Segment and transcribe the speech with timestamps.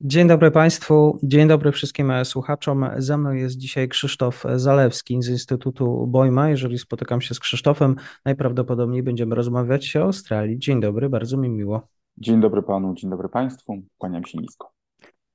[0.00, 2.86] Dzień dobry Państwu, dzień dobry wszystkim słuchaczom.
[2.96, 6.48] Ze mną jest dzisiaj Krzysztof Zalewski z Instytutu Bojma.
[6.48, 10.58] Jeżeli spotykam się z Krzysztofem, najprawdopodobniej będziemy rozmawiać o Australii.
[10.58, 11.88] Dzień dobry, bardzo mi miło.
[12.18, 14.72] Dzień dobry Panu, dzień dobry Państwu, kłaniam się nisko.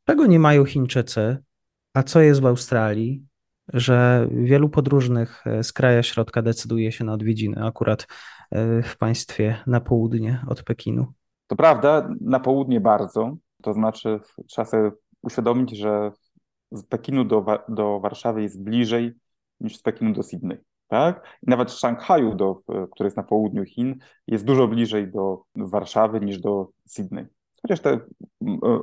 [0.06, 1.38] Czego nie mają Chińczycy,
[1.94, 3.26] a co jest w Australii,
[3.74, 8.08] że wielu podróżnych z kraja środka decyduje się na odwiedziny akurat
[8.52, 11.06] e, w państwie na południe od Pekinu?
[11.48, 16.12] To prawda, na południe bardzo, to znaczy, trzeba sobie uświadomić, że
[16.72, 19.14] z Pekinu do, do Warszawy jest bliżej
[19.60, 20.58] niż z Pekinu do Sydney.
[20.88, 21.38] Tak?
[21.48, 23.96] I nawet z Szanghaju, do, który jest na południu Chin,
[24.28, 27.26] jest dużo bliżej do Warszawy niż do Sydney.
[27.62, 28.00] Chociaż te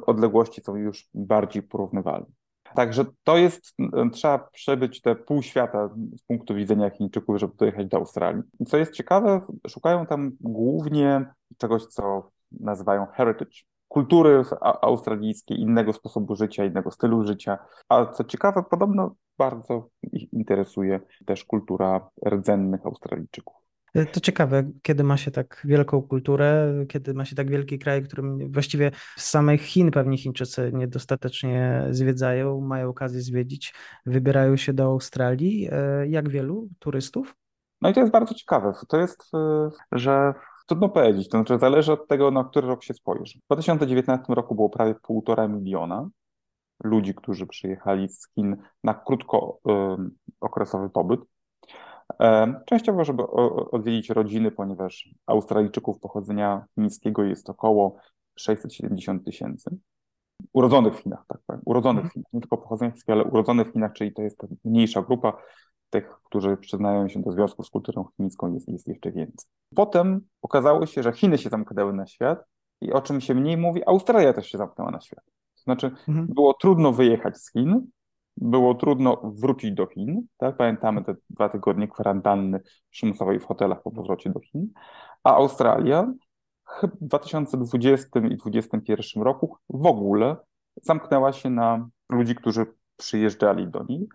[0.07, 2.27] odległości są już bardziej porównywalne.
[2.75, 3.77] Także to jest,
[4.13, 8.43] trzeba przebyć te pół świata z punktu widzenia Chińczyków, żeby dojechać do Australii.
[8.61, 11.27] I co jest ciekawe, szukają tam głównie
[11.59, 13.57] czegoś, co nazywają heritage,
[13.89, 17.59] kultury australijskiej, innego sposobu życia, innego stylu życia.
[17.89, 23.69] A co ciekawe, podobno bardzo ich interesuje też kultura rdzennych Australijczyków.
[24.13, 28.53] To ciekawe, kiedy ma się tak wielką kulturę, kiedy ma się tak wielki kraj, którym
[28.53, 33.75] właściwie z samych Chin pewnie Chińczycy niedostatecznie zwiedzają, mają okazję zwiedzić,
[34.07, 35.69] wybierają się do Australii.
[35.73, 37.35] E, jak wielu turystów?
[37.81, 38.73] No i to jest bardzo ciekawe.
[38.89, 40.35] To jest, e, że
[40.69, 43.39] Trudno powiedzieć, to znaczy zależy od tego, na który rok się spojrzy.
[43.39, 46.09] W 2019 roku było prawie półtora miliona
[46.85, 51.21] ludzi, którzy przyjechali z Chin na krótkookresowy pobyt.
[52.67, 53.27] Częściowo, żeby
[53.71, 57.97] odwiedzić rodziny, ponieważ Australijczyków pochodzenia chińskiego jest około
[58.39, 59.77] 670 tysięcy.
[60.53, 61.63] Urodzonych w Chinach, tak powiem.
[61.65, 64.47] Urodzonych w Chinach, nie tylko pochodzenia chińskiego, ale urodzonych w Chinach, czyli to jest ta
[64.65, 65.37] mniejsza grupa
[65.91, 69.51] tych, którzy przyznają się do związku z kulturą chińską, jest, jest jeszcze więcej.
[69.75, 72.45] Potem okazało się, że Chiny się zamknęły na świat
[72.81, 75.25] i o czym się mniej mówi, Australia też się zamknęła na świat.
[75.25, 76.27] To znaczy, mhm.
[76.27, 77.87] było trudno wyjechać z Chin,
[78.37, 80.27] było trudno wrócić do Chin.
[80.37, 80.57] Tak?
[80.57, 82.61] Pamiętamy te dwa tygodnie kwarantanny
[82.91, 84.69] przymusowej w hotelach po powrocie do Chin.
[85.25, 86.13] A Australia
[86.83, 90.37] w 2020 i 2021 roku w ogóle
[90.83, 92.67] zamknęła się na ludzi, którzy
[92.97, 94.09] przyjeżdżali do niej.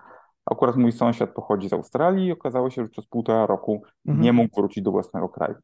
[0.46, 4.24] Akurat mój sąsiad pochodzi z Australii i okazało się, że przez półtora roku mhm.
[4.24, 5.56] nie mógł wrócić do własnego kraju.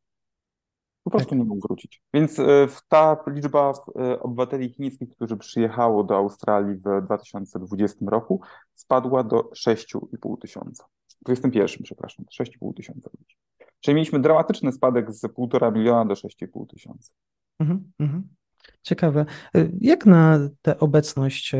[1.03, 1.39] Po prostu tak.
[1.39, 2.01] nie mógł wrócić.
[2.13, 8.41] Więc e, ta liczba e, obywateli chińskich, którzy przyjechało do Australii w 2020 roku,
[8.73, 10.85] spadła do 6,5 tysiąca.
[11.21, 13.37] W 2021, przepraszam, 6,5 tysiąca ludzi.
[13.79, 17.11] Czyli mieliśmy dramatyczny spadek z 1,5 miliona do 6,5 tysiąca.
[17.59, 18.27] Mhm, mhm.
[18.81, 19.25] Ciekawe.
[19.55, 21.57] Y, jak na tę obecność y,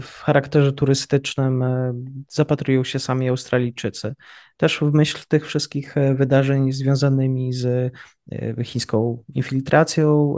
[0.00, 1.92] w charakterze turystycznym y,
[2.28, 4.14] zapatrują się sami Australijczycy?
[4.58, 7.92] Też w myśl tych wszystkich wydarzeń związanymi z
[8.64, 10.36] chińską infiltracją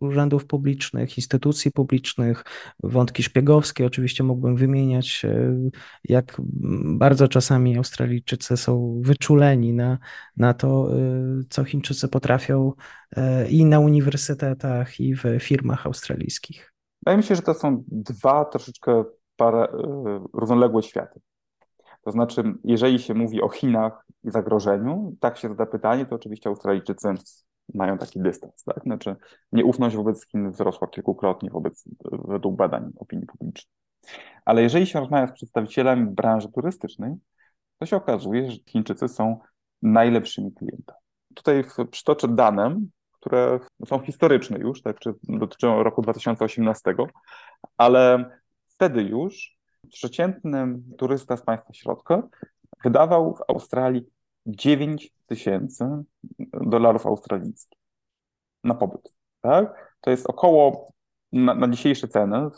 [0.00, 2.44] urzędów publicznych, instytucji publicznych,
[2.82, 5.26] wątki szpiegowskie, oczywiście mógłbym wymieniać,
[6.04, 6.36] jak
[6.84, 9.98] bardzo czasami Australijczycy są wyczuleni na,
[10.36, 10.90] na to,
[11.48, 12.72] co Chińczycy potrafią
[13.48, 16.72] i na uniwersytetach, i w firmach australijskich?
[17.02, 19.04] Wydaje mi się, że to są dwa troszeczkę
[19.36, 21.20] parę, e, równoległe światy.
[22.06, 26.50] To znaczy, jeżeli się mówi o Chinach i zagrożeniu, tak się zada pytanie, to oczywiście
[26.50, 27.08] Australijczycy
[27.74, 28.64] mają taki dystans.
[28.64, 28.82] Tak?
[28.82, 29.16] Znaczy,
[29.52, 33.74] nieufność wobec Chin wzrosła kilkukrotnie wobec, według badań opinii publicznej.
[34.44, 37.14] Ale jeżeli się rozmawia z przedstawicielami branży turystycznej,
[37.78, 39.38] to się okazuje, że Chińczycy są
[39.82, 41.00] najlepszymi klientami.
[41.34, 42.80] Tutaj przytoczę dane,
[43.12, 46.94] które są historyczne już, tak, czy dotyczą roku 2018,
[47.76, 48.30] ale
[48.66, 49.55] wtedy już
[49.86, 52.22] przeciętny turysta z państwa środka
[52.84, 54.06] wydawał w Australii
[54.46, 55.84] 9 tysięcy
[56.52, 57.78] dolarów australijskich
[58.64, 59.14] na pobyt.
[59.40, 59.96] Tak?
[60.00, 60.88] To jest około
[61.32, 62.48] na, na dzisiejsze ceny,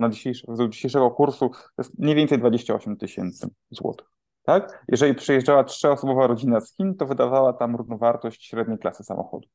[0.00, 4.06] na dzisiejsze, z dzisiejszego kursu, to jest mniej więcej 28 tysięcy złotych.
[4.42, 4.84] Tak?
[4.88, 9.48] Jeżeli przyjeżdżała trzyosobowa rodzina z Chin, to wydawała tam równowartość średniej klasy samochodu.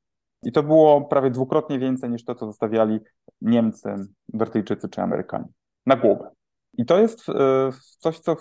[0.43, 2.99] I to było prawie dwukrotnie więcej niż to, co zostawiali
[3.41, 3.95] Niemcy,
[4.33, 5.47] Brytyjczycy czy Amerykanie
[5.85, 6.29] na głowę.
[6.77, 7.33] I to jest e,
[8.00, 8.38] coś, co e,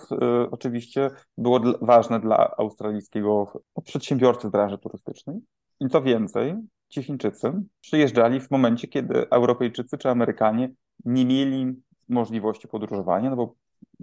[0.51, 5.37] oczywiście było ważne dla australijskiego przedsiębiorcy w branży turystycznej,
[5.81, 6.55] I co więcej,
[6.89, 10.71] ci Chińczycy przyjeżdżali w momencie, kiedy Europejczycy czy Amerykanie
[11.05, 13.55] nie mieli możliwości podróżowania, no bo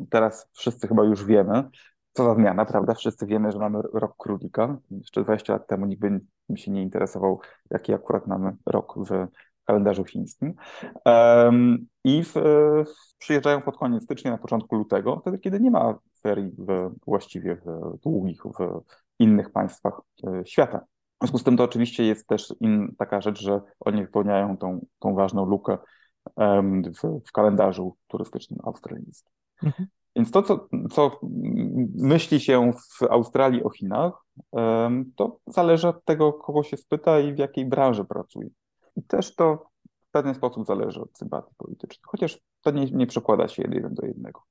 [0.10, 1.70] teraz wszyscy chyba już wiemy,
[2.14, 2.94] co za zmiana, prawda?
[2.94, 4.78] Wszyscy wiemy, że mamy rok królika.
[4.92, 6.02] Jeszcze 20 lat temu nikt
[6.50, 7.42] by się nie interesował,
[7.72, 9.28] jaki akurat mamy rok w
[9.68, 10.54] kalendarzu chińskim.
[12.04, 12.34] I w,
[13.18, 17.98] przyjeżdżają pod koniec stycznia, na początku lutego, wtedy, kiedy nie ma ferii w, właściwie w
[18.04, 18.82] długich w
[19.20, 20.80] innych państwach e, świata.
[20.80, 24.86] W związku z tym to oczywiście jest też in, taka rzecz, że oni wypełniają tą,
[25.00, 25.78] tą ważną lukę
[27.02, 29.32] w, w, kalendarzu turystycznym australijskim.
[29.64, 29.88] Mhm.
[30.16, 31.20] Więc to, co, co
[31.96, 34.14] myśli się w Australii o Chinach,
[35.16, 38.50] to zależy od tego, kogo się spyta i w jakiej branży pracuje.
[38.98, 39.70] I też to
[40.08, 44.06] w pewien sposób zależy od sympatii politycznych, chociaż to nie, nie przekłada się jeden do
[44.06, 44.42] jednego.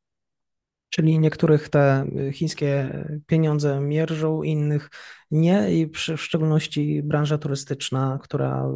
[0.91, 4.91] Czyli niektórych te chińskie pieniądze mierzą, innych
[5.31, 8.69] nie, i przy, w szczególności branża turystyczna, która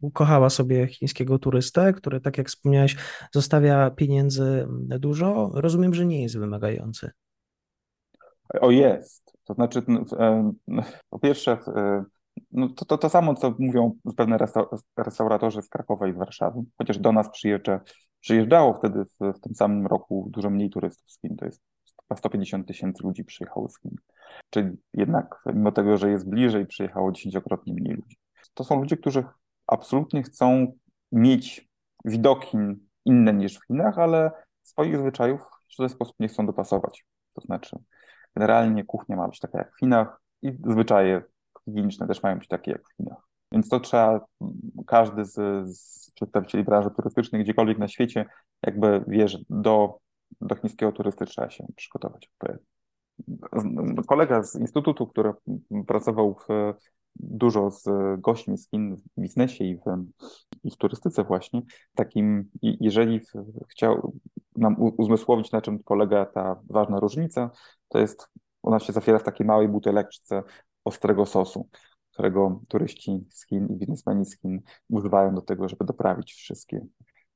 [0.00, 2.96] ukochała sobie chińskiego turystę, który, tak jak wspomniałeś,
[3.32, 7.10] zostawia pieniędzy dużo, rozumiem, że nie jest wymagający.
[8.60, 9.32] O jest.
[9.44, 11.58] To znaczy, no, po pierwsze,
[12.52, 14.38] no to, to, to samo, co mówią pewne
[14.96, 17.80] restauratorzy z Krakowa i z Warszawy, chociaż do nas przyjeżdża,
[18.20, 21.62] przyjeżdżało wtedy w, w tym samym roku dużo mniej turystów z Chin, to jest
[22.16, 23.96] 150 tysięcy ludzi przyjechało z Chin.
[24.50, 28.16] Czyli jednak, mimo tego, że jest bliżej, przyjechało dziesięciokrotnie mniej ludzi.
[28.54, 29.24] To są ludzie, którzy
[29.66, 30.72] absolutnie chcą
[31.12, 31.68] mieć
[32.04, 32.58] widoki
[33.04, 34.30] inne niż w Chinach, ale
[34.62, 37.06] swoich zwyczajów w żaden sposób nie chcą dopasować.
[37.34, 37.78] To znaczy,
[38.36, 41.22] generalnie kuchnia ma być taka jak w Chinach i zwyczaje
[41.64, 43.28] higieniczne też mają być takie jak w Chinach.
[43.52, 44.26] Więc to trzeba,
[44.86, 45.34] każdy z,
[45.76, 48.26] z przedstawicieli branży turystycznej gdziekolwiek na świecie
[48.62, 49.98] jakby wie, że do,
[50.40, 52.30] do chińskiego turysty trzeba się przygotować.
[54.06, 55.32] Kolega z instytutu, który
[55.86, 56.74] pracował w,
[57.16, 57.84] dużo z
[58.20, 59.82] gośćmi z Chin w biznesie i w,
[60.64, 61.62] i w turystyce właśnie,
[61.94, 63.20] takim, jeżeli
[63.68, 64.12] chciał
[64.56, 67.50] nam uzmysłowić, na czym polega ta ważna różnica,
[67.88, 68.28] to jest,
[68.62, 70.42] ona się zawiera w takiej małej buteleczce
[70.84, 71.68] ostrego sosu,
[72.12, 76.86] którego turyści z Chin i biznesmeni z Chin używają do tego, żeby doprawić wszystkie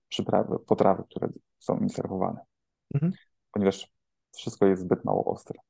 [0.09, 1.29] przyprawy, potrawy, które
[1.59, 2.41] są im serwowane.
[2.95, 3.13] Mhm.
[3.53, 3.91] Ponieważ
[4.37, 5.61] wszystko jest zbyt mało ostre.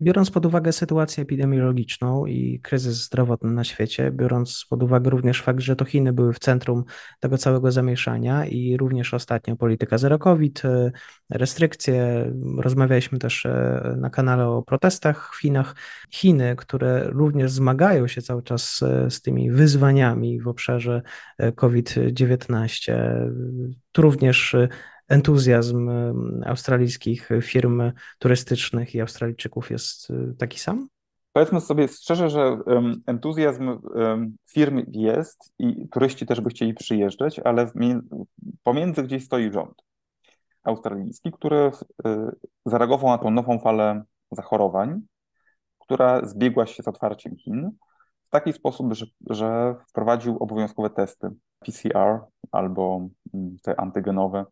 [0.00, 5.60] Biorąc pod uwagę sytuację epidemiologiczną i kryzys zdrowotny na świecie, biorąc pod uwagę również fakt,
[5.60, 6.84] że to Chiny były w centrum
[7.20, 10.92] tego całego zamieszania i również ostatnio polityka zero COVID, e,
[11.30, 12.26] restrykcje,
[12.58, 15.76] rozmawialiśmy też e, na kanale o protestach w Chinach.
[16.10, 21.02] Chiny, które również zmagają się cały czas e, z tymi wyzwaniami w obszarze
[21.54, 22.92] COVID-19,
[23.92, 24.56] tu również
[25.08, 25.90] entuzjazm
[26.46, 30.88] australijskich firm turystycznych i Australijczyków jest y, taki sam?
[31.32, 32.58] Powiedzmy sobie szczerze, że
[33.06, 33.78] entuzjazm
[34.50, 37.70] firm jest i turyści też by chcieli przyjeżdżać, ale
[38.62, 39.82] pomiędzy gdzieś stoi rząd
[40.62, 41.70] australijski, który y,
[42.66, 45.00] zareagował na tą nową falę zachorowań,
[45.78, 47.70] która zbiegła się z otwarciem Chin
[48.24, 52.20] w taki sposób, że, że wprowadził obowiązkowe testy PCR
[52.52, 54.44] albo mm, te antygenowe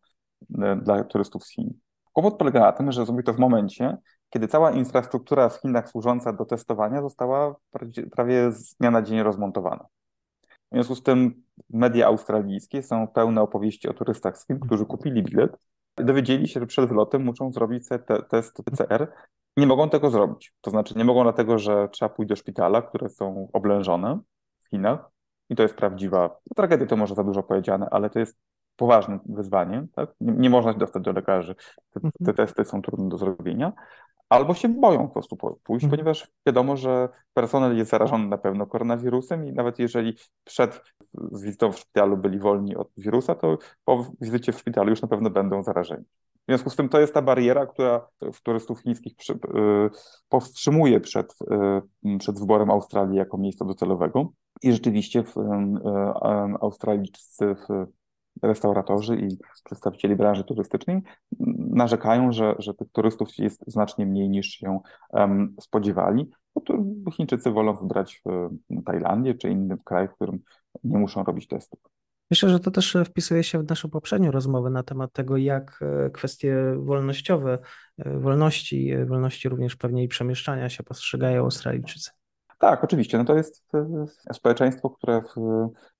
[0.81, 1.73] dla turystów z Chin.
[2.13, 3.97] Kłopot polega na tym, że zrobił to w momencie,
[4.29, 7.55] kiedy cała infrastruktura w Chinach służąca do testowania została
[8.11, 9.85] prawie z dnia na dzień rozmontowana.
[10.71, 15.23] W związku z tym media australijskie są pełne opowieści o turystach z Chin, którzy kupili
[15.23, 15.57] bilet
[16.01, 19.13] i dowiedzieli się, że przed wylotem muszą zrobić te test PCR.
[19.57, 20.53] Nie mogą tego zrobić.
[20.61, 24.19] To znaczy nie mogą dlatego, że trzeba pójść do szpitala, które są oblężone
[24.59, 25.09] w Chinach.
[25.49, 28.37] I to jest prawdziwa tragedia, to może za dużo powiedziane, ale to jest
[28.75, 30.09] poważnym wyzwaniem, tak?
[30.21, 31.55] nie, nie można się dostać do lekarzy,
[31.91, 32.35] te, te, mhm.
[32.35, 33.73] testy są trudne do zrobienia,
[34.29, 35.89] albo się boją po prostu pójść, mhm.
[35.89, 40.13] ponieważ wiadomo, że personel jest zarażony na pewno koronawirusem i nawet jeżeli
[40.43, 40.81] przed
[41.31, 45.29] wizytą w szpitalu byli wolni od wirusa, to po wizycie w szpitalu już na pewno
[45.29, 46.03] będą zarażeni.
[46.47, 49.37] W związku z tym to jest ta bariera, która w turystów chińskich przy, y,
[50.29, 51.35] powstrzymuje przed,
[52.05, 54.31] y, przed wyborem Australii jako miejsca docelowego.
[54.63, 55.41] I rzeczywiście w, y,
[56.61, 57.85] Australijczycy w
[58.43, 61.01] restauratorzy i przedstawicieli branży turystycznej
[61.57, 66.29] narzekają, że, że tych turystów jest znacznie mniej niż się um, spodziewali.
[66.79, 68.23] Bo Chińczycy wolą wybrać
[68.85, 70.39] Tajlandię czy inny kraj, w którym
[70.83, 71.79] nie muszą robić testów.
[72.31, 76.09] Myślę, że to też wpisuje się w naszą poprzednią rozmowę na temat tego, jak e,
[76.09, 77.59] kwestie wolnościowe,
[77.97, 82.11] e, wolności, e, wolności również pewnie i przemieszczania się postrzegają Australijczycy.
[82.65, 83.17] Tak, oczywiście.
[83.17, 83.63] No to jest
[84.33, 85.35] społeczeństwo, które w,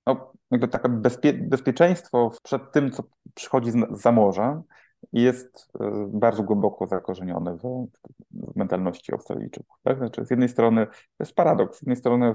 [0.06, 3.02] no, jakby takie bezpie, bezpieczeństwo przed tym, co
[3.34, 4.62] przychodzi za morza,
[5.12, 7.86] jest e, bardzo głęboko zakorzenione w,
[8.30, 9.76] w mentalności Australijczyków.
[9.82, 9.98] Tak?
[9.98, 12.32] Znaczy, z jednej strony to jest paradoks, z jednej strony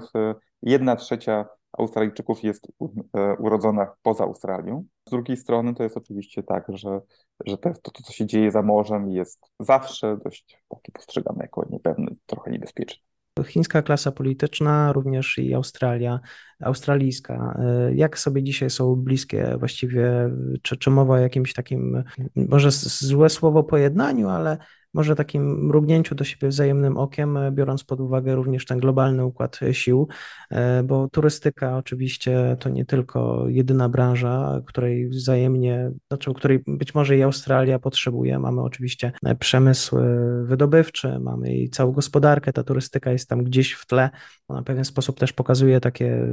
[0.62, 2.66] jedna trzecia Australijczyków jest
[3.14, 7.00] e, urodzona poza Australią, z drugiej strony to jest oczywiście tak, że,
[7.46, 12.06] że to, to, co się dzieje za morzem jest zawsze dość takie postrzegane jako niepewne,
[12.26, 13.11] trochę niebezpieczne.
[13.44, 16.20] Chińska klasa polityczna, również i Australia,
[16.60, 17.58] australijska.
[17.58, 20.30] E, jak sobie dzisiaj są bliskie właściwie,
[20.62, 22.04] czy, czy mowa o jakimś takim,
[22.36, 24.58] może złe słowo pojednaniu, ale
[24.94, 29.60] może takim mrugnięciu do siebie wzajemnym okiem, e, biorąc pod uwagę również ten globalny układ
[29.72, 30.08] sił,
[30.50, 37.16] e, bo turystyka oczywiście to nie tylko jedyna branża, której wzajemnie, znaczy której być może
[37.16, 38.38] i Australia potrzebuje.
[38.38, 39.96] Mamy oczywiście przemysł
[40.44, 44.10] wydobywczy, mamy i całą gospodarkę, ta turystyka jest tam gdzieś w tle.
[44.48, 46.26] Ona w pewien sposób też pokazuje takie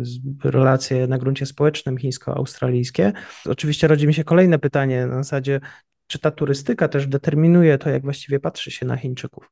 [0.43, 3.13] relacje na gruncie społecznym chińsko-australijskie.
[3.45, 5.59] Oczywiście rodzi mi się kolejne pytanie na zasadzie,
[6.09, 9.49] czy ta turystyka też determinuje to, jak właściwie patrzy się na Chińczyków?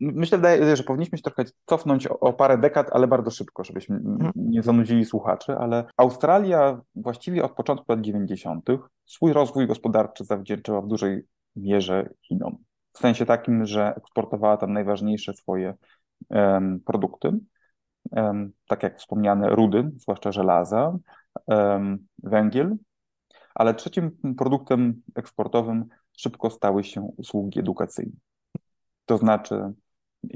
[0.00, 4.32] Myślę, że powinniśmy się trochę cofnąć o, parę dekad, ale bardzo szybko, żebyśmy mhm.
[4.36, 8.66] nie zanudzili słuchaczy, ale Australia właściwie od początku lat 90.
[9.06, 11.22] swój rozwój gospodarczy zawdzięczała w dużej
[11.56, 12.58] mierze Chinom.
[12.92, 15.74] W sensie takim, że eksportowała tam najważniejsze swoje
[16.28, 17.32] um, produkty,
[18.10, 20.98] um, tak jak wspomniane rudy, zwłaszcza żelaza,
[21.46, 22.76] um, węgiel,
[23.58, 25.84] ale trzecim produktem eksportowym
[26.16, 28.12] szybko stały się usługi edukacyjne.
[29.06, 29.72] To znaczy,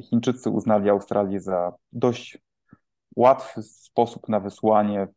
[0.02, 2.38] Chińczycy uznali Australię za dość
[3.16, 5.08] łatwy sposób na wysłanie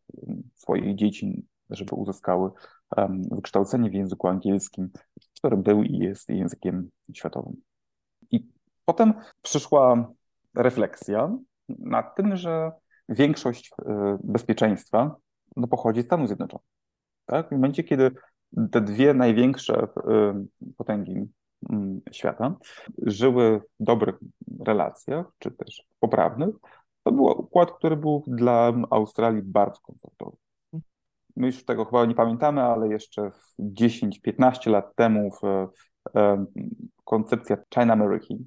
[0.55, 2.51] swoich dzieci, żeby uzyskały
[3.31, 4.89] wykształcenie w języku angielskim,
[5.37, 7.61] którym był i jest językiem światowym.
[8.31, 8.47] I
[8.85, 10.11] potem przyszła
[10.55, 11.37] refleksja
[11.69, 12.71] nad tym, że
[13.09, 15.15] większość e, bezpieczeństwa
[15.55, 16.74] no, pochodzi z Stanów Zjednoczonych.
[17.25, 17.47] Tak?
[17.47, 18.11] W momencie, kiedy
[18.71, 21.27] te dwie największe y, potęgi
[21.69, 22.55] mm, świata
[23.01, 24.15] żyły w dobrych
[24.65, 26.55] relacjach, czy też poprawnych,
[27.03, 30.37] to był układ, który był dla Australii bardzo komfortowy.
[31.35, 35.43] My już tego chyba nie pamiętamy, ale jeszcze 10-15 lat temu w,
[36.15, 36.45] e,
[37.03, 38.37] koncepcja China-American,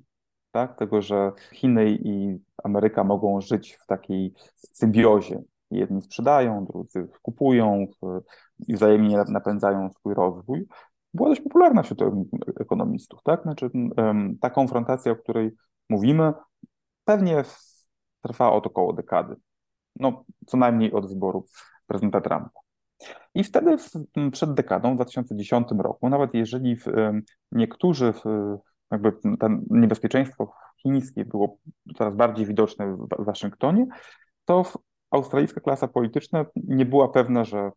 [0.51, 0.79] tak?
[0.79, 5.43] tego, że Chiny i Ameryka mogą żyć w takiej symbiozie.
[5.71, 7.87] Jedni sprzedają, drudzy kupują,
[8.69, 10.67] i wzajemnie napędzają swój rozwój,
[11.15, 12.01] była dość popularna wśród
[12.61, 13.23] ekonomistów.
[13.23, 13.43] Tak?
[13.43, 13.71] Znaczy,
[14.41, 15.51] ta konfrontacja, o której
[15.91, 16.33] mówimy,
[17.05, 17.43] pewnie
[18.23, 19.37] trwa od około dekady.
[19.97, 21.47] No, co najmniej od wyboru
[21.87, 22.61] prezydenta Trumpa.
[23.35, 23.77] I wtedy,
[24.33, 26.77] przed dekadą, w 2010 roku, nawet jeżeli
[27.53, 28.15] niektórzy,
[28.91, 31.59] jakby to niebezpieczeństwo chińskie było
[31.97, 33.87] coraz bardziej widoczne w Waszyngtonie,
[34.45, 34.63] to
[35.11, 37.71] australijska klasa polityczna nie była pewna, że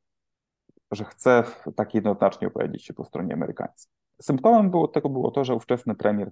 [0.91, 1.43] że chce
[1.75, 3.91] tak jednoznacznie opowiedzieć się po stronie amerykańskiej.
[4.21, 6.31] Symptomem było, tego było to, że ówczesny premier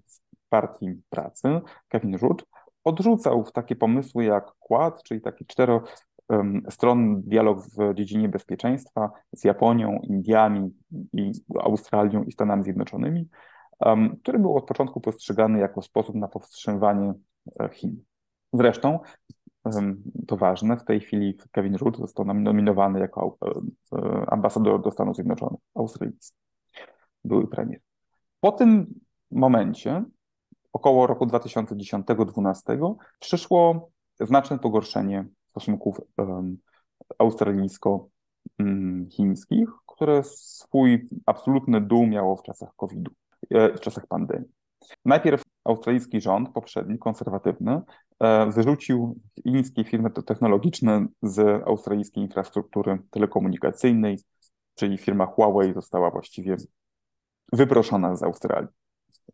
[0.49, 2.45] partii pracy, Kevin Rudd,
[2.83, 10.73] odrzucał takie pomysły jak Quad, czyli taki czterostronny dialog w dziedzinie bezpieczeństwa z Japonią, Indiami,
[11.13, 13.29] i Australią i Stanami Zjednoczonymi,
[14.21, 17.13] który był od początku postrzegany jako sposób na powstrzymywanie
[17.59, 18.03] e, Chin.
[18.53, 18.99] Zresztą
[20.27, 23.51] to ważne, w tej chwili Kevin Rudd został nominowany jako e,
[23.97, 26.37] e, ambasador do Stanów Zjednoczonych, australijski,
[27.23, 27.79] były premier.
[28.39, 28.99] Po tym
[29.31, 30.03] momencie,
[30.73, 33.89] około roku 2010-2012, przyszło
[34.19, 36.01] znaczne pogorszenie stosunków
[37.17, 43.11] australijsko-chińskich, które swój absolutny dół miało w czasach COVID-u,
[43.49, 44.49] e, w czasach pandemii.
[45.05, 47.81] Najpierw australijski rząd, poprzedni, konserwatywny,
[48.49, 54.19] wyrzucił chińskie firmy technologiczne z australijskiej infrastruktury telekomunikacyjnej,
[54.75, 56.57] czyli firma Huawei została właściwie
[57.53, 58.69] wyproszona z Australii.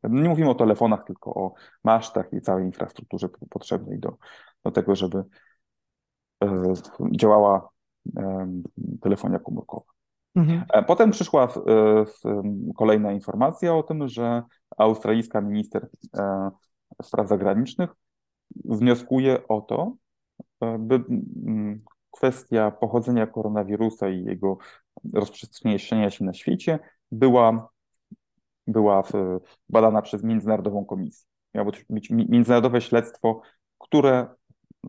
[0.04, 4.18] Nie mówimy o telefonach, tylko o masztach i całej infrastrukturze potrzebnej do,
[4.64, 5.24] do tego, żeby
[6.44, 6.74] e,
[7.12, 7.70] działała
[8.18, 8.52] e,
[9.02, 9.86] telefonia komórkowa.
[10.36, 10.64] Mhm.
[10.74, 11.50] E, potem przyszła e,
[12.78, 14.44] kolejna informacja o tym, że
[14.78, 15.88] australijska minister
[16.18, 16.50] e,
[17.04, 17.90] spraw zagranicznych
[18.66, 19.96] wnioskuje o to,
[20.80, 21.04] by
[22.12, 24.58] kwestia pochodzenia koronawirusa i jego
[25.14, 26.80] rozprzestrzeniania się na świecie
[27.12, 27.70] była,
[28.68, 29.04] była
[29.70, 31.28] badana przez Międzynarodową Komisję.
[31.54, 33.42] Miało być międzynarodowe śledztwo,
[33.80, 34.28] które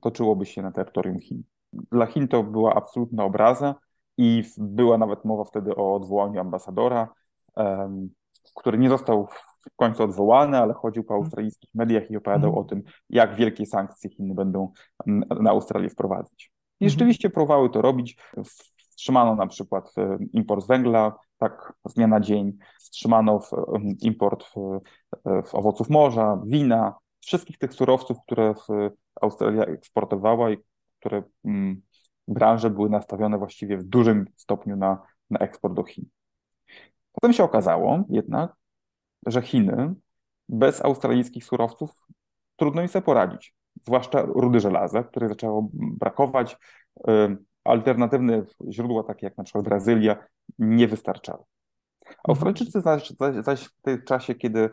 [0.02, 1.42] toczyłoby się na terytorium Chin.
[1.72, 3.74] Dla Chin to była absolutna obraza
[4.18, 7.14] i była nawet mowa wtedy o odwołaniu ambasadora,
[8.54, 9.28] który nie został
[9.72, 12.60] w końcu odwołany, ale chodził po australijskich mediach i opowiadał mm.
[12.60, 14.72] o tym, jak wielkie sankcje Chiny będą
[15.40, 16.52] na Australię wprowadzać.
[16.80, 16.90] I mhm.
[16.90, 18.18] rzeczywiście próbowały to robić.
[18.96, 19.94] wstrzymano na przykład
[20.32, 23.40] import węgla, tak z dnia na dzień, wstrzymano
[24.02, 24.46] import
[25.24, 28.54] w owoców morza, wina, wszystkich tych surowców, które
[29.20, 30.58] Australia eksportowała i
[31.00, 31.82] które mm,
[32.28, 36.04] branże były nastawione właściwie w dużym stopniu na, na eksport do Chin.
[37.12, 38.54] Potem się okazało jednak,
[39.26, 39.94] że Chiny
[40.48, 41.90] bez australijskich surowców
[42.56, 43.54] trudno im sobie poradzić,
[43.86, 46.58] zwłaszcza rudy żelaza, które zaczęło brakować.
[47.64, 50.16] Alternatywne źródła, takie jak na przykład Brazylia,
[50.58, 51.42] nie wystarczały.
[52.00, 52.16] Mhm.
[52.28, 54.70] Australijczycy zaś, zaś, zaś w tym czasie, kiedy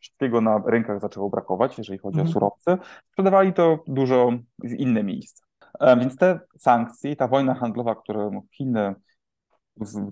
[0.00, 2.28] wszystkiego na rynkach zaczęło brakować, jeżeli chodzi mhm.
[2.28, 2.78] o surowce,
[3.10, 5.44] sprzedawali to dużo w inne miejsca.
[6.00, 8.94] Więc te sankcje, ta wojna handlowa, którą Chiny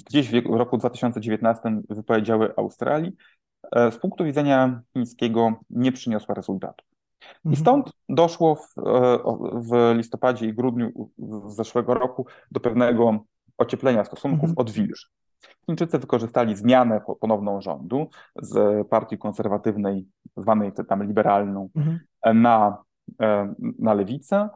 [0.07, 3.13] gdzieś w roku 2019 wypowiedziały Australii,
[3.73, 6.85] z punktu widzenia chińskiego nie przyniosła rezultatu.
[7.45, 7.57] I mhm.
[7.57, 9.19] stąd doszło w, e,
[9.53, 11.11] w, listopadzie i grudniu
[11.47, 13.19] zeszłego roku do pewnego
[13.59, 14.59] ocieplenia stosunków, mhm.
[14.59, 15.07] odwilży.
[15.67, 18.09] Chińczycy wykorzystali zmianę ponowną rządu
[18.43, 20.07] z partii konserwatywnej,
[20.37, 22.01] zwanej tam liberalną, mhm.
[22.43, 22.79] na,
[23.79, 24.49] na lewicę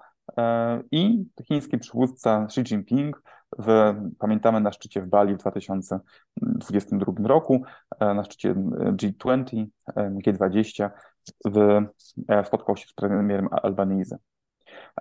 [0.90, 3.22] i chiński przywódca Xi Jinping
[3.58, 7.62] w, pamiętamy na szczycie w Bali w 2022 roku,
[8.00, 10.90] e, na szczycie G20, G20
[11.44, 11.58] w,
[12.28, 14.18] e, spotkał się z premierem Albanizy,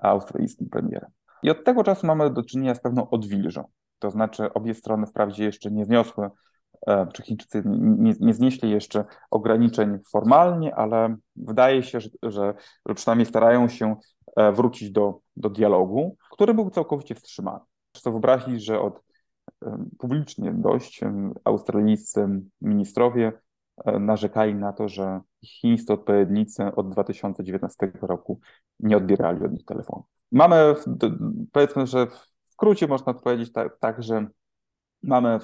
[0.02, 1.10] australijskim premierem.
[1.44, 3.64] I od tego czasu mamy do czynienia z pewną odwilżą.
[4.00, 6.30] To znaczy obie strony wprawdzie jeszcze nie zniosły,
[6.88, 12.54] e, czy Chińczycy nie, nie znieśli jeszcze ograniczeń formalnie, ale wydaje się, że, że,
[12.86, 13.96] że przynajmniej starają się
[14.54, 17.60] wrócić do, do dialogu, który był całkowicie wstrzymany.
[18.02, 19.04] Trzeba wyobrazić, że od
[20.00, 21.02] publicznie dość
[21.44, 23.32] australijscy ministrowie
[24.00, 28.40] narzekali na to, że chińscy odpowiednicy od 2019 roku
[28.80, 30.04] nie odbierali od nich telefonu.
[30.32, 30.76] Mamy,
[31.52, 34.28] powiedzmy, że w skrócie można powiedzieć tak, tak że
[35.04, 35.40] mamy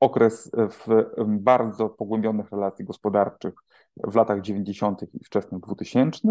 [0.00, 3.54] okres w bardzo pogłębionych relacji gospodarczych
[3.96, 5.02] w latach 90.
[5.14, 6.28] i wczesnych 2000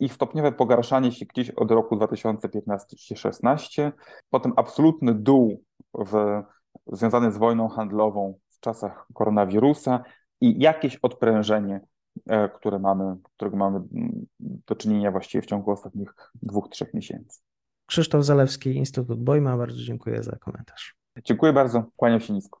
[0.00, 3.92] ich stopniowe pogarszanie się gdzieś od roku 2015-16,
[4.30, 5.62] potem absolutny dół
[5.94, 6.42] w,
[6.86, 10.02] związany z wojną handlową w czasach koronawirusa
[10.40, 11.80] i jakieś odprężenie,
[12.26, 17.40] e, które mamy, którego mamy mm, do czynienia właściwie w ciągu ostatnich dwóch, trzech miesięcy.
[17.86, 20.96] Krzysztof Zalewski, Instytut Bojma, bardzo dziękuję za komentarz.
[21.24, 22.60] Dziękuję bardzo, kłaniam się nisko.